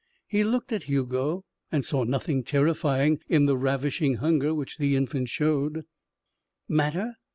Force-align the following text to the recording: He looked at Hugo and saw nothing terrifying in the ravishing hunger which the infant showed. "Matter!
He 0.25 0.43
looked 0.43 0.71
at 0.71 0.85
Hugo 0.85 1.45
and 1.71 1.85
saw 1.85 2.03
nothing 2.05 2.41
terrifying 2.43 3.19
in 3.29 3.45
the 3.45 3.55
ravishing 3.55 4.15
hunger 4.15 4.51
which 4.51 4.79
the 4.79 4.95
infant 4.95 5.29
showed. 5.29 5.83
"Matter! 6.67 7.13